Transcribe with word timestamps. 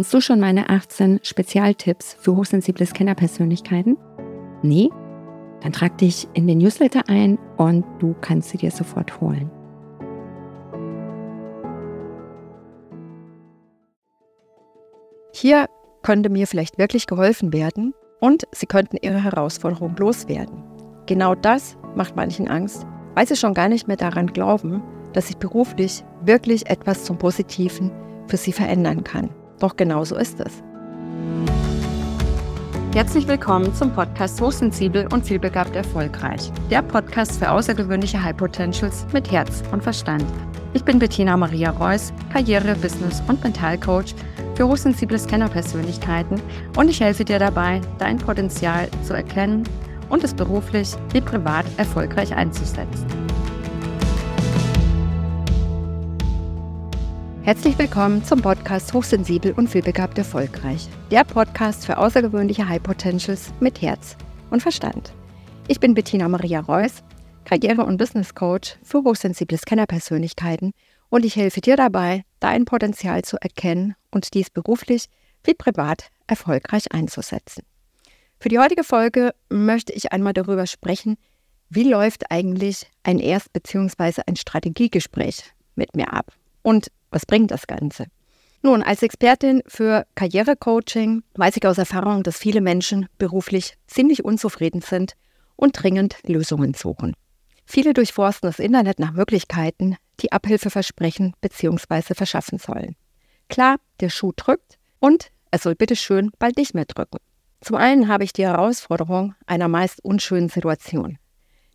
Kennst 0.00 0.14
du 0.14 0.22
schon 0.22 0.40
meine 0.40 0.70
18 0.70 1.20
Spezialtipps 1.22 2.16
für 2.18 2.34
hochsensible 2.34 2.86
Scannerpersönlichkeiten? 2.86 3.98
Nee? 4.62 4.88
Dann 5.60 5.72
trag 5.72 5.98
dich 5.98 6.26
in 6.32 6.46
den 6.46 6.56
Newsletter 6.56 7.02
ein 7.08 7.38
und 7.58 7.84
du 7.98 8.14
kannst 8.22 8.48
sie 8.48 8.56
dir 8.56 8.70
sofort 8.70 9.20
holen. 9.20 9.50
Hier 15.34 15.66
könnte 16.00 16.30
mir 16.30 16.46
vielleicht 16.46 16.78
wirklich 16.78 17.06
geholfen 17.06 17.52
werden 17.52 17.92
und 18.20 18.44
sie 18.52 18.64
könnten 18.64 18.96
ihre 19.02 19.22
Herausforderung 19.22 19.94
loswerden. 19.96 20.62
Genau 21.04 21.34
das 21.34 21.76
macht 21.94 22.16
manchen 22.16 22.48
Angst, 22.48 22.86
weil 23.16 23.28
sie 23.28 23.36
schon 23.36 23.52
gar 23.52 23.68
nicht 23.68 23.86
mehr 23.86 23.98
daran 23.98 24.28
glauben, 24.28 24.82
dass 25.12 25.26
sich 25.26 25.36
beruflich 25.36 26.02
wirklich 26.24 26.70
etwas 26.70 27.04
zum 27.04 27.18
Positiven 27.18 27.92
für 28.28 28.38
sie 28.38 28.52
verändern 28.52 29.04
kann. 29.04 29.28
Doch 29.60 29.76
genau 29.76 30.04
so 30.04 30.16
ist 30.16 30.40
es. 30.40 30.62
Herzlich 32.92 33.28
willkommen 33.28 33.72
zum 33.74 33.92
Podcast 33.92 34.40
Hochsensibel 34.40 35.06
und 35.12 35.24
vielbegabt 35.24 35.76
erfolgreich. 35.76 36.50
Der 36.70 36.82
Podcast 36.82 37.38
für 37.38 37.50
außergewöhnliche 37.50 38.20
High 38.20 38.36
Potentials 38.36 39.06
mit 39.12 39.30
Herz 39.30 39.62
und 39.70 39.82
Verstand. 39.82 40.24
Ich 40.72 40.82
bin 40.82 40.98
Bettina 40.98 41.36
Maria 41.36 41.70
Reuss, 41.70 42.12
Karriere-, 42.32 42.74
Business- 42.76 43.22
und 43.28 43.42
Mentalcoach 43.44 44.14
für 44.56 44.66
hochsensible 44.66 45.18
Scanner-Persönlichkeiten 45.18 46.40
und 46.76 46.88
ich 46.88 47.00
helfe 47.00 47.24
dir 47.24 47.38
dabei, 47.38 47.80
dein 47.98 48.16
Potenzial 48.16 48.88
zu 49.04 49.12
erkennen 49.12 49.64
und 50.08 50.24
es 50.24 50.34
beruflich 50.34 50.94
wie 51.12 51.20
privat 51.20 51.66
erfolgreich 51.76 52.34
einzusetzen. 52.34 53.29
Herzlich 57.50 57.76
willkommen 57.80 58.24
zum 58.24 58.40
Podcast 58.42 58.94
Hochsensibel 58.94 59.50
und 59.54 59.66
vielbegabt 59.66 60.16
erfolgreich. 60.16 60.86
Der 61.10 61.24
Podcast 61.24 61.84
für 61.84 61.98
außergewöhnliche 61.98 62.68
High 62.68 62.80
Potentials 62.80 63.52
mit 63.58 63.82
Herz 63.82 64.16
und 64.50 64.62
Verstand. 64.62 65.12
Ich 65.66 65.80
bin 65.80 65.94
Bettina 65.94 66.28
Maria 66.28 66.60
Reuss, 66.60 67.02
Karriere- 67.44 67.84
und 67.84 67.96
Business 67.96 68.36
Coach 68.36 68.76
für 68.84 69.02
hochsensible 69.02 69.58
Scanner-Persönlichkeiten 69.58 70.70
und 71.08 71.24
ich 71.24 71.34
helfe 71.34 71.60
dir 71.60 71.74
dabei, 71.74 72.22
dein 72.38 72.66
Potenzial 72.66 73.22
zu 73.22 73.36
erkennen 73.42 73.96
und 74.12 74.32
dies 74.32 74.48
beruflich 74.48 75.06
wie 75.42 75.54
privat 75.54 76.10
erfolgreich 76.28 76.92
einzusetzen. 76.92 77.64
Für 78.38 78.48
die 78.48 78.60
heutige 78.60 78.84
Folge 78.84 79.34
möchte 79.48 79.92
ich 79.92 80.12
einmal 80.12 80.34
darüber 80.34 80.68
sprechen, 80.68 81.16
wie 81.68 81.82
läuft 81.82 82.30
eigentlich 82.30 82.88
ein 83.02 83.18
Erst- 83.18 83.52
bzw. 83.52 84.22
ein 84.28 84.36
Strategiegespräch 84.36 85.50
mit 85.74 85.96
mir 85.96 86.12
ab 86.12 86.32
und 86.62 86.92
was 87.10 87.26
bringt 87.26 87.50
das 87.50 87.66
Ganze? 87.66 88.06
Nun, 88.62 88.82
als 88.82 89.02
Expertin 89.02 89.62
für 89.66 90.06
Karrierecoaching 90.14 91.22
weiß 91.34 91.56
ich 91.56 91.66
aus 91.66 91.78
Erfahrung, 91.78 92.22
dass 92.22 92.36
viele 92.36 92.60
Menschen 92.60 93.06
beruflich 93.16 93.76
ziemlich 93.86 94.24
unzufrieden 94.24 94.82
sind 94.82 95.14
und 95.56 95.82
dringend 95.82 96.16
Lösungen 96.26 96.74
suchen. 96.74 97.14
Viele 97.64 97.94
durchforsten 97.94 98.48
das 98.48 98.58
Internet 98.58 98.98
nach 98.98 99.12
Möglichkeiten, 99.12 99.96
die 100.20 100.32
Abhilfe 100.32 100.70
versprechen 100.70 101.34
bzw. 101.40 102.14
verschaffen 102.14 102.58
sollen. 102.58 102.96
Klar, 103.48 103.76
der 104.00 104.10
Schuh 104.10 104.32
drückt 104.36 104.78
und 104.98 105.30
er 105.50 105.58
soll 105.58 105.74
bitte 105.74 105.96
schön 105.96 106.30
bald 106.38 106.56
nicht 106.56 106.74
mehr 106.74 106.84
drücken. 106.84 107.18
Zum 107.60 107.76
einen 107.76 108.08
habe 108.08 108.24
ich 108.24 108.32
die 108.32 108.44
Herausforderung 108.44 109.34
einer 109.46 109.68
meist 109.68 110.04
unschönen 110.04 110.48
Situation. 110.48 111.18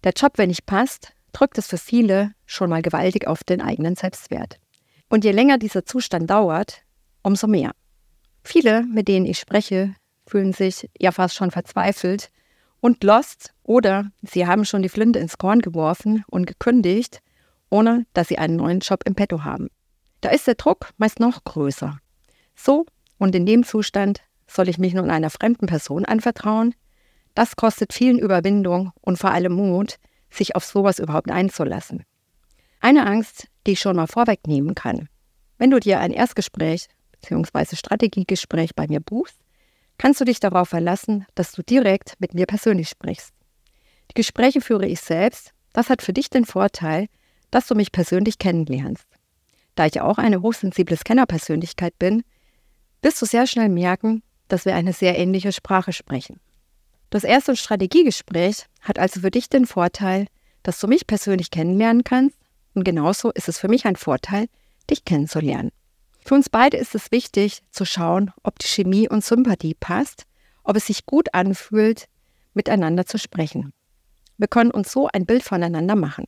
Der 0.03 0.13
Job, 0.15 0.33
wenn 0.37 0.49
nicht 0.49 0.65
passt, 0.65 1.13
drückt 1.31 1.57
es 1.57 1.67
für 1.67 1.77
viele 1.77 2.33
schon 2.45 2.69
mal 2.69 2.81
gewaltig 2.81 3.27
auf 3.27 3.43
den 3.43 3.61
eigenen 3.61 3.95
Selbstwert. 3.95 4.57
Und 5.09 5.23
je 5.23 5.31
länger 5.31 5.57
dieser 5.57 5.85
Zustand 5.85 6.29
dauert, 6.29 6.83
umso 7.21 7.47
mehr. 7.47 7.71
Viele, 8.43 8.83
mit 8.83 9.07
denen 9.07 9.25
ich 9.25 9.39
spreche, 9.39 9.95
fühlen 10.27 10.53
sich 10.53 10.89
ja 10.99 11.11
fast 11.11 11.35
schon 11.35 11.51
verzweifelt 11.51 12.29
und 12.79 13.03
lost 13.03 13.53
oder 13.63 14.11
sie 14.21 14.45
haben 14.45 14.65
schon 14.65 14.81
die 14.81 14.89
Flinte 14.89 15.19
ins 15.19 15.37
Korn 15.37 15.59
geworfen 15.59 16.23
und 16.27 16.45
gekündigt, 16.45 17.19
ohne 17.69 18.05
dass 18.13 18.27
sie 18.27 18.37
einen 18.37 18.55
neuen 18.55 18.79
Job 18.79 19.01
im 19.05 19.15
Petto 19.15 19.43
haben. 19.43 19.69
Da 20.21 20.29
ist 20.29 20.47
der 20.47 20.55
Druck 20.55 20.91
meist 20.97 21.19
noch 21.19 21.43
größer. 21.43 21.97
So 22.55 22.85
und 23.17 23.35
in 23.35 23.45
dem 23.45 23.63
Zustand 23.63 24.21
soll 24.47 24.69
ich 24.69 24.77
mich 24.77 24.93
nun 24.93 25.09
einer 25.09 25.29
fremden 25.29 25.67
Person 25.67 26.05
anvertrauen? 26.05 26.75
Das 27.33 27.55
kostet 27.55 27.93
vielen 27.93 28.19
Überwindung 28.19 28.91
und 29.01 29.17
vor 29.17 29.31
allem 29.31 29.53
Mut, 29.53 29.97
sich 30.29 30.55
auf 30.55 30.65
sowas 30.65 30.99
überhaupt 30.99 31.31
einzulassen. 31.31 32.03
Eine 32.79 33.05
Angst, 33.05 33.47
die 33.65 33.73
ich 33.73 33.79
schon 33.79 33.95
mal 33.95 34.07
vorwegnehmen 34.07 34.75
kann. 34.75 35.09
Wenn 35.57 35.71
du 35.71 35.79
dir 35.79 35.99
ein 35.99 36.11
Erstgespräch 36.11 36.87
bzw. 37.11 37.75
Strategiegespräch 37.75 38.75
bei 38.75 38.87
mir 38.87 38.99
buchst, 38.99 39.37
kannst 39.97 40.19
du 40.21 40.25
dich 40.25 40.39
darauf 40.39 40.69
verlassen, 40.69 41.25
dass 41.35 41.53
du 41.53 41.63
direkt 41.63 42.15
mit 42.19 42.33
mir 42.33 42.45
persönlich 42.45 42.89
sprichst. 42.89 43.31
Die 44.11 44.15
Gespräche 44.15 44.61
führe 44.61 44.85
ich 44.85 45.01
selbst. 45.01 45.51
Das 45.73 45.89
hat 45.89 46.01
für 46.01 46.13
dich 46.13 46.29
den 46.29 46.45
Vorteil, 46.45 47.07
dass 47.51 47.67
du 47.67 47.75
mich 47.75 47.91
persönlich 47.91 48.37
kennenlernst. 48.37 49.07
Da 49.75 49.85
ich 49.85 49.99
auch 50.01 50.17
eine 50.17 50.41
hochsensible 50.41 50.95
Scanner-Persönlichkeit 50.95 51.97
bin, 51.99 52.23
wirst 53.01 53.21
du 53.21 53.25
sehr 53.25 53.47
schnell 53.47 53.69
merken, 53.69 54.23
dass 54.47 54.65
wir 54.65 54.75
eine 54.75 54.93
sehr 54.93 55.17
ähnliche 55.17 55.51
Sprache 55.51 55.91
sprechen. 55.91 56.39
Das 57.09 57.23
erste 57.23 57.55
Strategiegespräch 57.55 58.65
hat 58.81 58.99
also 58.99 59.21
für 59.21 59.31
dich 59.31 59.49
den 59.49 59.65
Vorteil, 59.65 60.27
dass 60.63 60.79
du 60.79 60.87
mich 60.87 61.07
persönlich 61.07 61.51
kennenlernen 61.51 62.03
kannst 62.03 62.37
und 62.75 62.83
genauso 62.83 63.31
ist 63.31 63.47
es 63.49 63.57
für 63.57 63.67
mich 63.67 63.85
ein 63.85 63.95
Vorteil, 63.95 64.47
dich 64.89 65.05
kennenzulernen. 65.05 65.71
Für 66.23 66.35
uns 66.35 66.49
beide 66.49 66.77
ist 66.77 66.95
es 66.95 67.11
wichtig 67.11 67.61
zu 67.71 67.85
schauen, 67.85 68.31
ob 68.43 68.59
die 68.59 68.67
Chemie 68.67 69.09
und 69.09 69.23
Sympathie 69.23 69.75
passt, 69.75 70.25
ob 70.63 70.75
es 70.75 70.87
sich 70.87 71.05
gut 71.05 71.33
anfühlt, 71.33 72.07
miteinander 72.53 73.05
zu 73.05 73.17
sprechen. 73.17 73.71
Wir 74.37 74.47
können 74.47 74.71
uns 74.71 74.91
so 74.91 75.07
ein 75.11 75.25
Bild 75.25 75.43
voneinander 75.43 75.95
machen. 75.95 76.25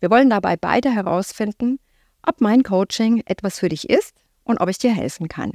Wir 0.00 0.10
wollen 0.10 0.30
dabei 0.30 0.56
beide 0.56 0.90
herausfinden, 0.90 1.78
ob 2.22 2.40
mein 2.40 2.62
Coaching 2.62 3.22
etwas 3.26 3.58
für 3.58 3.68
dich 3.68 3.88
ist 3.88 4.14
und 4.44 4.58
ob 4.58 4.68
ich 4.68 4.78
dir 4.78 4.94
helfen 4.94 5.28
kann. 5.28 5.52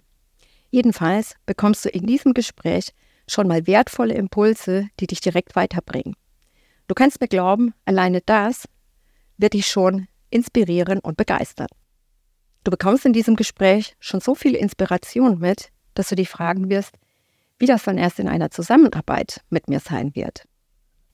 Jedenfalls 0.72 1.36
bekommst 1.46 1.86
du 1.86 1.90
in 1.90 2.06
diesem 2.06 2.34
Gespräch 2.34 2.92
schon 3.28 3.48
mal 3.48 3.66
wertvolle 3.68 4.16
Impulse, 4.16 4.88
die 5.00 5.08
dich 5.08 5.22
direkt 5.22 5.56
weiterbringen. 5.56 6.16
Du 6.88 6.96
kannst 6.96 7.22
mir 7.22 7.28
glauben, 7.28 7.74
alleine 7.86 8.22
das 8.22 8.66
wird 9.40 9.54
dich 9.54 9.66
schon 9.66 10.08
inspirieren 10.30 11.00
und 11.00 11.18
begeistern. 11.18 11.68
Du 12.64 12.72
bekommst 12.72 13.06
in 13.06 13.14
diesem 13.14 13.36
Gespräch 13.36 13.96
schon 14.00 14.20
so 14.20 14.36
viel 14.36 14.54
Inspiration 14.54 15.40
mit, 15.40 15.70
dass 15.96 16.10
du 16.10 16.16
dich 16.16 16.30
fragen 16.30 16.70
wirst, 16.70 16.96
wie 17.58 17.66
das 17.66 17.84
dann 17.84 17.98
erst 17.98 18.20
in 18.20 18.28
einer 18.28 18.52
Zusammenarbeit 18.52 19.42
mit 19.50 19.68
mir 19.70 19.80
sein 19.80 20.14
wird. 20.14 20.44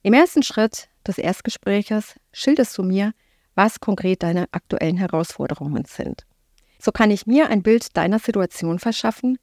Im 0.02 0.14
ersten 0.14 0.44
Schritt 0.44 0.90
des 1.08 1.18
Erstgespräches 1.18 2.16
schilderst 2.34 2.78
du 2.78 2.84
mir, 2.84 3.14
was 3.56 3.80
konkret 3.80 4.22
deine 4.22 4.48
aktuellen 4.52 4.98
Herausforderungen 4.98 5.86
sind. 5.86 6.26
So 6.80 6.92
kann 6.92 7.10
ich 7.10 7.26
mir 7.26 7.50
ein 7.50 7.64
Bild 7.64 7.96
deiner 7.96 8.20
Situation 8.20 8.80
verschaffen, 8.80 9.38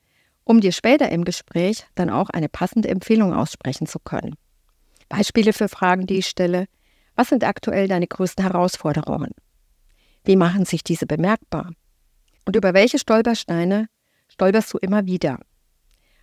um 0.44 0.60
dir 0.60 0.72
später 0.72 1.08
im 1.08 1.24
Gespräch 1.24 1.86
dann 1.94 2.10
auch 2.10 2.30
eine 2.30 2.48
passende 2.48 2.88
Empfehlung 2.88 3.32
aussprechen 3.32 3.86
zu 3.86 3.98
können. 3.98 4.36
Beispiele 5.08 5.52
für 5.52 5.68
Fragen, 5.68 6.06
die 6.06 6.18
ich 6.18 6.26
stelle, 6.26 6.66
was 7.16 7.28
sind 7.28 7.44
aktuell 7.44 7.88
deine 7.88 8.06
größten 8.06 8.44
Herausforderungen? 8.44 9.32
Wie 10.24 10.36
machen 10.36 10.64
sich 10.64 10.84
diese 10.84 11.06
bemerkbar? 11.06 11.72
Und 12.44 12.56
über 12.56 12.74
welche 12.74 12.98
Stolpersteine 12.98 13.88
stolperst 14.28 14.72
du 14.72 14.78
immer 14.78 15.06
wieder? 15.06 15.38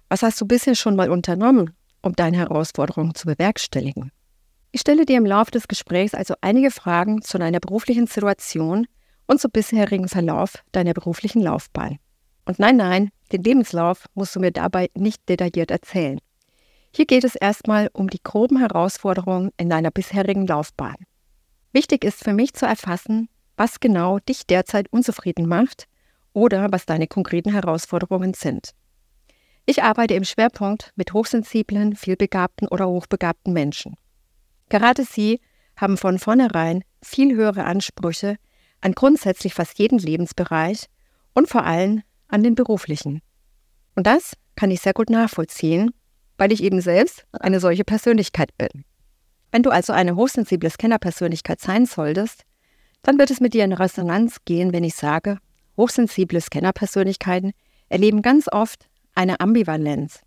Was 0.10 0.24
hast 0.24 0.40
du 0.42 0.46
bisher 0.46 0.76
schon 0.76 0.96
mal 0.96 1.10
unternommen, 1.10 1.72
um 2.02 2.16
deine 2.16 2.38
Herausforderungen 2.38 3.14
zu 3.14 3.28
bewerkstelligen? 3.28 4.12
Ich 4.72 4.82
stelle 4.82 5.06
dir 5.06 5.18
im 5.18 5.26
Laufe 5.26 5.52
des 5.52 5.68
Gesprächs 5.68 6.14
also 6.14 6.36
einige 6.42 6.72
Fragen 6.72 7.22
zu 7.22 7.38
deiner 7.38 7.60
beruflichen 7.60 8.08
Situation 8.08 8.88
und 9.28 9.40
zum 9.40 9.52
bisherigen 9.52 10.08
Verlauf 10.08 10.64
deiner 10.72 10.94
beruflichen 10.94 11.42
Laufbahn. 11.42 11.98
Und 12.46 12.60
nein, 12.60 12.78
nein, 12.78 13.10
den 13.32 13.44
Lebenslauf 13.44 14.06
musst 14.16 14.36
du 14.36 14.40
mir 14.40 14.52
dabei 14.52 14.90
nicht 14.96 15.28
detailliert 15.30 15.72
erzählen. 15.72 16.20
Hier 16.92 17.06
geht 17.06 17.24
es 17.24 17.36
erstmal 17.36 17.90
um 17.94 18.10
die 18.10 18.22
groben 18.24 18.58
Herausforderungen 18.58 19.52
in 19.58 19.70
deiner 19.70 19.92
bisherigen 19.92 20.48
Laufbahn. 20.48 20.96
Wichtig 21.72 22.04
ist 22.04 22.24
für 22.24 22.34
mich 22.34 22.54
zu 22.54 22.66
erfassen, 22.66 23.30
was 23.58 23.80
genau 23.80 24.20
dich 24.20 24.48
derzeit 24.48 24.92
unzufrieden 24.92 25.48
macht 25.48 25.86
oder 26.34 26.72
was 26.72 26.86
deine 26.86 27.08
konkreten 27.08 27.52
Herausforderungen 27.52 28.34
sind. 28.34 28.72
Ich 29.66 29.84
arbeite 29.84 30.16
im 30.16 30.24
Schwerpunkt 30.24 30.94
mit 30.96 31.14
hochsensiblen, 31.14 31.96
vielbegabten 31.96 32.68
oder 32.68 32.88
hochbegabten 32.88 33.54
Menschen. 33.54 33.96
Gerade 34.70 35.04
sie 35.04 35.42
haben 35.76 35.98
von 35.98 36.18
vornherein 36.18 36.84
viel 37.04 37.36
höhere 37.36 37.66
Ansprüche 37.66 38.38
an 38.82 38.94
grundsätzlich 38.94 39.54
fast 39.54 39.78
jeden 39.78 40.00
Lebensbereich 40.00 40.86
und 41.34 41.50
vor 41.50 41.66
allem 41.66 42.02
an 42.28 42.44
den 42.44 42.56
beruflichen. 42.56 43.22
Und 43.96 44.08
das 44.08 44.34
kann 44.56 44.72
ich 44.72 44.82
sehr 44.82 44.94
gut 44.94 45.10
nachvollziehen, 45.10 45.92
weil 46.40 46.54
ich 46.54 46.64
eben 46.64 46.82
selbst 46.82 47.26
eine 47.34 47.60
solche 47.60 47.84
Persönlichkeit 47.84 48.58
bin. 48.58 48.86
Wenn 49.52 49.62
du 49.62 49.72
also 49.72 49.94
eine 49.94 50.16
hochsensible 50.16 50.70
Scanner-Persönlichkeit 50.70 51.60
sein 51.60 51.86
solltest, 51.86 52.44
dann 53.04 53.20
wird 53.20 53.30
es 53.30 53.42
mit 53.42 53.54
dir 53.54 53.66
in 53.66 53.74
Resonanz 53.74 54.38
gehen, 54.46 54.72
wenn 54.72 54.86
ich 54.86 54.96
sage, 54.96 55.40
hochsensible 55.76 56.40
Scanner-Persönlichkeiten 56.40 57.52
erleben 57.90 58.22
ganz 58.22 58.48
oft 58.52 58.88
eine 59.16 59.42
Ambivalenz, 59.42 60.22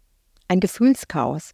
ein 0.49 0.61
Gefühlschaos, 0.61 1.53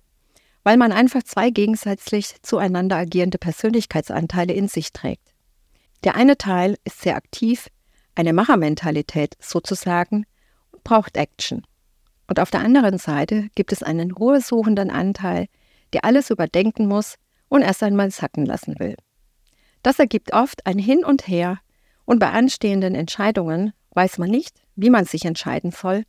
weil 0.64 0.76
man 0.76 0.90
einfach 0.90 1.22
zwei 1.22 1.50
gegensätzlich 1.50 2.34
zueinander 2.42 2.96
agierende 2.96 3.38
Persönlichkeitsanteile 3.38 4.52
in 4.52 4.66
sich 4.66 4.92
trägt. 4.92 5.34
Der 6.02 6.16
eine 6.16 6.36
Teil 6.36 6.76
ist 6.84 7.00
sehr 7.00 7.16
aktiv, 7.16 7.68
eine 8.16 8.32
Machermentalität 8.32 9.36
sozusagen, 9.40 10.24
und 10.72 10.82
braucht 10.82 11.16
Action. 11.16 11.62
Und 12.28 12.40
auf 12.40 12.50
der 12.50 12.60
anderen 12.60 12.98
Seite 12.98 13.48
gibt 13.54 13.72
es 13.72 13.82
einen 13.82 14.12
ruhesuchenden 14.12 14.90
Anteil, 14.90 15.46
der 15.92 16.04
alles 16.04 16.30
überdenken 16.30 16.86
muss 16.86 17.16
und 17.48 17.62
erst 17.62 17.82
einmal 17.82 18.10
sacken 18.10 18.46
lassen 18.46 18.78
will. 18.78 18.94
Das 19.82 19.98
ergibt 19.98 20.32
oft 20.32 20.66
ein 20.66 20.78
Hin 20.78 21.04
und 21.04 21.26
Her 21.26 21.58
und 22.04 22.18
bei 22.18 22.30
anstehenden 22.30 22.94
Entscheidungen 22.94 23.72
weiß 23.92 24.18
man 24.18 24.30
nicht, 24.30 24.62
wie 24.76 24.90
man 24.90 25.04
sich 25.04 25.24
entscheiden 25.24 25.70
soll, 25.72 26.04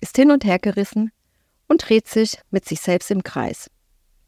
ist 0.00 0.16
hin 0.16 0.30
und 0.30 0.44
her 0.44 0.58
gerissen 0.58 1.10
und 1.68 1.88
dreht 1.88 2.06
sich 2.08 2.38
mit 2.50 2.64
sich 2.64 2.80
selbst 2.80 3.10
im 3.10 3.22
Kreis. 3.22 3.70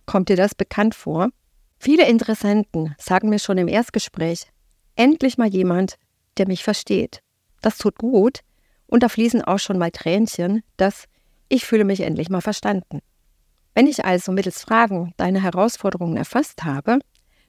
Kommt 0.07 0.29
dir 0.29 0.37
das 0.37 0.55
bekannt 0.55 0.95
vor? 0.95 1.31
Viele 1.79 2.09
Interessenten 2.09 2.95
sagen 2.99 3.29
mir 3.29 3.39
schon 3.39 3.59
im 3.59 3.69
Erstgespräch, 3.69 4.49
endlich 4.97 5.39
mal 5.39 5.49
jemand, 5.49 5.97
der 6.37 6.49
mich 6.49 6.65
versteht. 6.65 7.21
Das 7.61 7.79
tut 7.79 7.99
gut 7.99 8.41
und 8.87 9.03
da 9.03 9.09
fließen 9.09 9.43
auch 9.43 9.59
schon 9.59 9.79
mal 9.79 9.91
Tränchen, 9.91 10.63
dass 10.77 11.05
ich 11.49 11.65
fühle 11.65 11.85
mich 11.85 12.01
endlich 12.01 12.31
mal 12.31 12.41
verstanden. 12.41 13.01
Wenn 13.75 13.87
ich 13.87 14.05
also 14.05 14.33
mittels 14.33 14.63
Fragen 14.63 15.13
deine 15.17 15.43
Herausforderungen 15.43 16.17
erfasst 16.17 16.65
habe, 16.65 16.99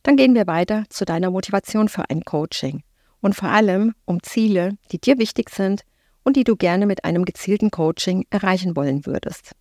dann 0.04 0.16
gehen 0.16 0.36
wir 0.36 0.48
weiter 0.48 0.84
zu 0.90 1.06
deiner 1.06 1.32
Motivation 1.32 1.90
für 1.90 2.10
ein 2.10 2.24
Coaching 2.24 2.84
und 3.22 3.36
vor 3.36 3.50
allem 3.50 3.96
um 4.06 4.24
Ziele, 4.24 4.78
die 4.92 5.00
dir 5.00 5.18
wichtig 5.18 5.50
sind 5.50 5.84
und 6.24 6.36
die 6.36 6.44
du 6.44 6.56
gerne 6.56 6.86
mit 6.86 7.04
einem 7.04 7.26
gezielten 7.26 7.72
Coaching 7.72 8.26
erreichen 8.30 8.76
wollen 8.76 9.06
würdest. 9.06 9.54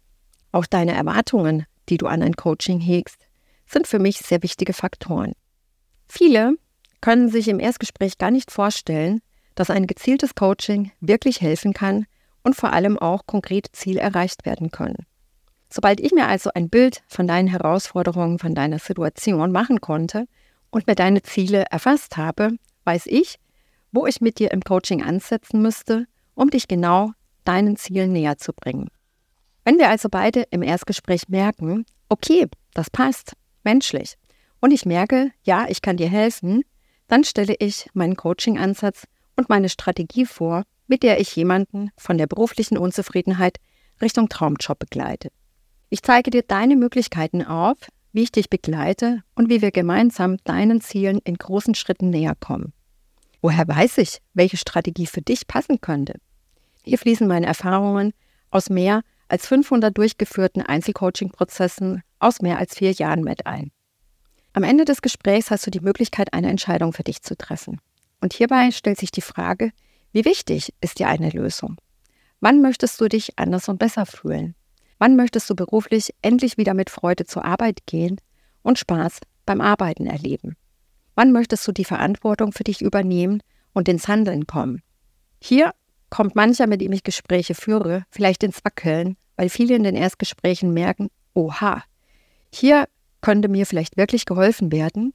Auch 0.53 0.67
deine 0.67 0.93
Erwartungen, 0.93 1.65
die 1.89 1.97
du 1.97 2.07
an 2.07 2.23
ein 2.23 2.37
Coaching 2.37 2.81
hegst, 2.81 3.27
sind 3.67 3.87
für 3.87 3.99
mich 3.99 4.19
sehr 4.19 4.43
wichtige 4.43 4.73
Faktoren. 4.73 5.33
Viele 6.09 6.55
können 7.01 7.29
sich 7.31 7.49
im 7.49 7.61
Erstgespräch 7.61 8.19
gar 8.19 8.31
nicht 8.31 8.51
vorstellen, 8.51 9.21
dass 9.55 9.71
ein 9.71 9.87
gezieltes 9.87 10.35
Coaching 10.35 10.93
wirklich 11.01 11.41
helfen 11.41 11.73
kann 11.73 12.07
und 12.49 12.55
vor 12.55 12.73
allem 12.73 12.99
auch 12.99 13.27
konkrete 13.27 13.73
Ziele 13.73 14.01
erreicht 14.01 14.47
werden 14.47 14.71
können. 14.71 15.05
Sobald 15.69 16.01
ich 16.01 16.13
mir 16.13 16.29
also 16.29 16.49
ein 16.55 16.71
Bild 16.71 17.03
von 17.07 17.27
deinen 17.27 17.47
Herausforderungen, 17.47 18.39
von 18.39 18.55
deiner 18.55 18.79
Situation 18.79 19.53
machen 19.53 19.83
konnte 19.83 20.25
und 20.71 20.87
mir 20.87 20.95
deine 20.95 21.21
Ziele 21.21 21.67
erfasst 21.71 22.17
habe, 22.17 22.53
weiß 22.85 23.05
ich, 23.05 23.39
wo 23.93 24.07
ich 24.07 24.23
mit 24.23 24.39
dir 24.39 24.51
im 24.51 24.63
Coaching 24.63 25.03
ansetzen 25.03 25.61
müsste, 25.61 26.07
um 26.35 26.49
dich 26.49 26.69
genau 26.69 27.13
deinen 27.45 27.77
Zielen 27.77 28.13
näher 28.13 28.39
zu 28.39 28.55
bringen. 28.55 28.89
Wenn 29.67 29.77
wir 29.77 29.91
also 29.91 30.09
beide 30.09 30.45
im 30.51 30.63
Erstgespräch 30.63 31.29
merken, 31.29 31.85
okay, 32.09 32.47
das 32.73 32.89
passt, 32.89 33.35
menschlich, 33.63 34.17
und 34.61 34.71
ich 34.71 34.87
merke, 34.87 35.33
ja, 35.43 35.67
ich 35.69 35.83
kann 35.83 35.99
dir 35.99 36.09
helfen, 36.09 36.63
dann 37.09 37.25
stelle 37.25 37.57
ich 37.59 37.91
meinen 37.93 38.17
Coaching-Ansatz 38.17 39.05
und 39.37 39.51
meine 39.51 39.69
Strategie 39.69 40.25
vor, 40.25 40.63
mit 40.89 41.05
der 41.05 41.21
ich 41.21 41.37
jemanden 41.37 41.91
von 41.97 42.19
der 42.19 42.27
beruflichen 42.27 42.77
Unzufriedenheit 42.77 43.59
Richtung 44.03 44.29
Traumjob 44.29 44.79
begleite. 44.79 45.29
Ich 45.91 46.03
zeige 46.03 46.31
dir 46.31 46.43
deine 46.43 46.77
Möglichkeiten 46.77 47.45
auf, 47.45 47.77
wie 48.13 48.23
ich 48.23 48.33
dich 48.33 48.51
begleite 48.51 49.23
und 49.35 49.49
wie 49.49 49.63
wir 49.63 49.71
gemeinsam 49.71 50.39
deinen 50.45 50.81
Zielen 50.81 51.21
in 51.25 51.37
großen 51.37 51.75
Schritten 51.75 52.11
näher 52.11 52.35
kommen. 52.35 52.73
Woher 53.41 53.69
weiß 53.69 53.99
ich, 53.99 54.19
welche 54.35 54.57
Strategie 54.57 55.07
für 55.07 55.23
dich 55.23 55.47
passen 55.47 55.81
könnte? 55.81 56.15
Hier 56.83 56.99
fließen 56.99 57.29
meine 57.29 57.47
Erfahrungen 57.47 58.13
aus 58.51 58.71
mehr 58.71 59.03
als 59.29 59.47
500 59.47 59.97
durchgeführten 59.97 60.63
Einzelcoaching-Prozessen 60.63 62.03
aus 62.19 62.41
mehr 62.41 62.59
als 62.59 62.75
vier 62.75 62.93
Jahren 62.93 63.23
mit 63.23 63.47
ein. 63.47 63.71
Am 64.55 64.63
Ende 64.63 64.85
des 64.85 65.03
Gesprächs 65.03 65.51
hast 65.51 65.67
du 65.67 65.71
die 65.71 65.81
Möglichkeit, 65.81 66.33
eine 66.33 66.49
Entscheidung 66.49 66.93
für 66.93 67.05
dich 67.05 67.23
zu 67.23 67.37
treffen. 67.37 67.81
Und 68.21 68.33
hierbei 68.33 68.71
stellt 68.73 68.99
sich 68.99 69.13
die 69.13 69.21
Frage, 69.21 69.71
wie 70.19 70.25
wichtig 70.25 70.75
ist 70.81 70.99
dir 70.99 71.07
eine 71.07 71.31
Lösung? 71.31 71.77
Wann 72.41 72.61
möchtest 72.61 73.01
du 73.01 73.09
dich 73.09 73.39
anders 73.39 73.69
und 73.69 73.79
besser 73.79 74.05
fühlen? 74.05 74.57
Wann 74.99 75.15
möchtest 75.15 75.49
du 75.49 75.55
beruflich 75.55 76.13
endlich 76.23 76.59
wieder 76.59 76.75
mit 76.75 76.91
Freude 76.91 77.25
zur 77.25 77.45
Arbeit 77.45 77.87
gehen 77.87 78.21
und 78.63 78.81
Spaß 78.81 79.21
beim 79.47 79.61
Arbeiten 79.61 80.09
erleben? 80.09 80.57
Wann 81.15 81.31
möchtest 81.31 81.69
du 81.69 81.71
die 81.71 81.85
Verantwortung 81.85 82.51
für 82.51 82.65
dich 82.65 82.83
übernehmen 82.83 83.45
und 83.75 83.89
ins 83.89 84.09
Handeln 84.09 84.49
kommen? 84.49 84.83
Hier 85.41 85.71
kommt 86.11 86.35
mancher, 86.35 86.67
mit 86.67 86.81
dem 86.81 86.91
ich 86.91 87.05
Gespräche 87.05 87.55
führe, 87.55 88.03
vielleicht 88.11 88.43
ins 88.43 88.65
Wackeln, 88.65 89.17
weil 89.37 89.49
viele 89.49 89.77
in 89.77 89.85
den 89.85 89.95
Erstgesprächen 89.95 90.75
merken, 90.75 91.11
oha, 91.35 91.85
hier 92.53 92.89
könnte 93.21 93.47
mir 93.47 93.67
vielleicht 93.67 93.97
wirklich 93.97 94.27
geholfen 94.27 94.73
werden 94.73 95.15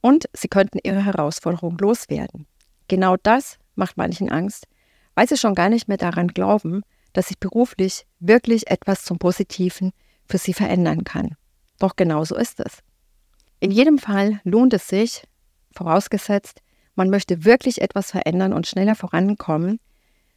und 0.00 0.24
sie 0.32 0.48
könnten 0.48 0.78
ihre 0.82 1.04
Herausforderung 1.04 1.76
loswerden. 1.76 2.46
Genau 2.88 3.16
das 3.22 3.58
macht 3.78 3.96
manchen 3.96 4.30
Angst, 4.30 4.66
weil 5.14 5.28
sie 5.28 5.36
schon 5.36 5.54
gar 5.54 5.68
nicht 5.68 5.88
mehr 5.88 5.96
daran 5.96 6.28
glauben, 6.28 6.82
dass 7.12 7.28
sich 7.28 7.38
beruflich 7.38 8.06
wirklich 8.20 8.70
etwas 8.70 9.04
zum 9.04 9.18
Positiven 9.18 9.92
für 10.26 10.38
sie 10.38 10.52
verändern 10.52 11.04
kann. 11.04 11.36
Doch 11.78 11.96
genau 11.96 12.24
so 12.24 12.36
ist 12.36 12.60
es. 12.60 12.78
In 13.60 13.70
jedem 13.70 13.98
Fall 13.98 14.40
lohnt 14.44 14.74
es 14.74 14.88
sich, 14.88 15.24
vorausgesetzt, 15.72 16.60
man 16.94 17.10
möchte 17.10 17.44
wirklich 17.44 17.80
etwas 17.80 18.10
verändern 18.10 18.52
und 18.52 18.66
schneller 18.66 18.94
vorankommen, 18.94 19.80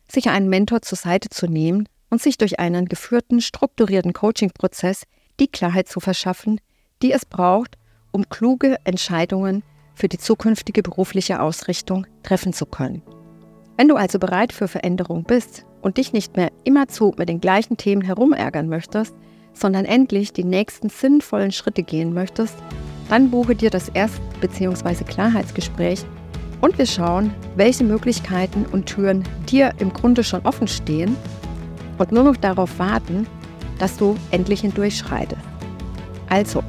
sich 0.08 0.30
einen 0.30 0.50
Mentor 0.50 0.82
zur 0.82 0.98
Seite 0.98 1.30
zu 1.30 1.48
nehmen 1.48 1.88
und 2.10 2.22
sich 2.22 2.38
durch 2.38 2.60
einen 2.60 2.88
geführten, 2.88 3.42
strukturierten 3.42 4.14
Coaching-Prozess 4.14 5.04
die 5.40 5.48
Klarheit 5.48 5.88
zu 5.88 6.00
verschaffen, 6.00 6.60
die 7.02 7.12
es 7.12 7.26
braucht, 7.26 7.78
um 8.12 8.30
kluge 8.30 8.78
Entscheidungen 8.84 9.64
für 9.96 10.08
die 10.08 10.18
zukünftige 10.18 10.84
berufliche 10.84 11.42
Ausrichtung 11.42 12.06
treffen 12.24 12.54
zu 12.54 12.66
können. 12.66 13.02
Wenn 13.82 13.88
du 13.88 13.96
also 13.96 14.20
bereit 14.20 14.54
für 14.54 14.68
Veränderung 14.68 15.24
bist 15.24 15.66
und 15.82 15.98
dich 15.98 16.14
nicht 16.14 16.38
mehr 16.38 16.52
immerzu 16.66 17.16
mit 17.18 17.30
den 17.30 17.42
gleichen 17.42 17.78
Themen 17.78 18.04
herumärgern 18.04 18.70
möchtest, 18.70 19.16
sondern 19.54 19.86
endlich 19.86 20.34
die 20.34 20.44
nächsten 20.44 20.90
sinnvollen 20.90 21.52
Schritte 21.52 21.82
gehen 21.82 22.14
möchtest, 22.14 22.54
dann 23.10 23.32
buche 23.32 23.56
dir 23.56 23.72
das 23.72 23.90
Erst- 23.90 24.22
bzw. 24.40 25.04
Klarheitsgespräch 25.06 26.06
und 26.62 26.78
wir 26.78 26.86
schauen, 26.86 27.34
welche 27.56 27.84
Möglichkeiten 27.84 28.68
und 28.72 28.86
Türen 28.86 29.24
dir 29.50 29.74
im 29.80 29.92
Grunde 29.92 30.24
schon 30.24 30.46
offen 30.46 30.68
stehen 30.68 31.16
und 31.98 32.12
nur 32.12 32.24
noch 32.24 32.38
darauf 32.38 32.78
warten, 32.78 33.26
dass 33.80 33.98
du 33.98 34.16
endlich 34.30 34.62
hindurchschreitest. 34.62 35.42
Also, 36.30 36.62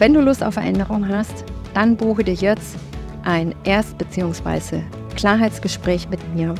wenn 0.00 0.12
du 0.12 0.20
Lust 0.20 0.42
auf 0.42 0.54
Veränderung 0.54 1.06
hast, 1.06 1.44
dann 1.72 1.96
buche 1.96 2.24
dir 2.24 2.34
jetzt 2.34 2.74
ein 3.22 3.54
Erst- 3.62 3.96
bzw. 3.96 4.82
Klarheitsgespräch 5.18 6.08
mit 6.08 6.20
mir. 6.32 6.54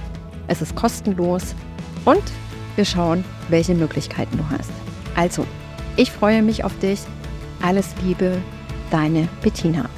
Es 0.49 0.61
ist 0.61 0.75
kostenlos 0.75 1.55
und 2.05 2.23
wir 2.75 2.85
schauen, 2.85 3.25
welche 3.49 3.73
Möglichkeiten 3.73 4.37
du 4.37 4.45
hast. 4.51 4.71
Also, 5.15 5.47
ich 5.97 6.11
freue 6.11 6.43
mich 6.43 6.65
auf 6.65 6.77
dich. 6.81 7.01
Alles 7.63 7.95
Liebe, 8.03 8.37
deine 8.91 9.29
Bettina. 9.43 9.89